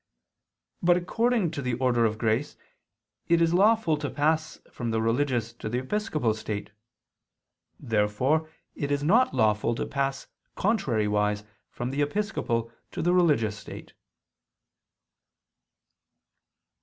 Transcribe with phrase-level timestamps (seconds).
[0.81, 2.57] But according to the order of grace
[3.29, 6.71] it is lawful to pass from the religious to the episcopal state.
[7.79, 10.25] Therefore it is not lawful to pass
[10.57, 13.93] contrariwise from the episcopal to the religious state.